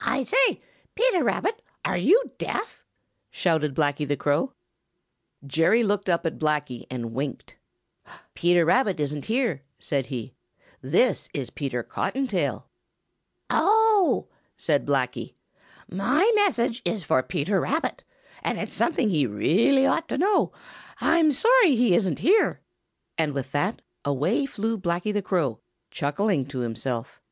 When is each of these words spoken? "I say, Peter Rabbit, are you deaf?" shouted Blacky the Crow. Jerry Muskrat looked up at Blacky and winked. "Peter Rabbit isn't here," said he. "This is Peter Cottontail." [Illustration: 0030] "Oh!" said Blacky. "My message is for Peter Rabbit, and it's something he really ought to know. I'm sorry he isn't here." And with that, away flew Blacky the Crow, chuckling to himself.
"I 0.00 0.24
say, 0.24 0.60
Peter 0.96 1.22
Rabbit, 1.22 1.62
are 1.84 1.96
you 1.96 2.32
deaf?" 2.36 2.84
shouted 3.30 3.76
Blacky 3.76 4.08
the 4.08 4.16
Crow. 4.16 4.54
Jerry 5.46 5.82
Muskrat 5.84 5.88
looked 5.88 6.08
up 6.08 6.26
at 6.26 6.36
Blacky 6.40 6.84
and 6.90 7.12
winked. 7.12 7.54
"Peter 8.34 8.64
Rabbit 8.64 8.98
isn't 8.98 9.26
here," 9.26 9.62
said 9.78 10.06
he. 10.06 10.34
"This 10.80 11.28
is 11.32 11.50
Peter 11.50 11.84
Cottontail." 11.84 12.68
[Illustration: 13.52 13.52
0030] 13.52 13.68
"Oh!" 13.68 14.26
said 14.56 14.84
Blacky. 14.84 15.34
"My 15.88 16.28
message 16.34 16.82
is 16.84 17.04
for 17.04 17.22
Peter 17.22 17.60
Rabbit, 17.60 18.02
and 18.42 18.58
it's 18.58 18.74
something 18.74 19.10
he 19.10 19.26
really 19.26 19.86
ought 19.86 20.08
to 20.08 20.18
know. 20.18 20.50
I'm 21.00 21.30
sorry 21.30 21.76
he 21.76 21.94
isn't 21.94 22.18
here." 22.18 22.62
And 23.16 23.32
with 23.32 23.52
that, 23.52 23.80
away 24.04 24.44
flew 24.44 24.76
Blacky 24.76 25.12
the 25.12 25.22
Crow, 25.22 25.60
chuckling 25.92 26.46
to 26.46 26.58
himself. 26.58 27.22